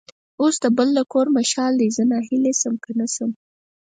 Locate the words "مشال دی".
1.37-1.87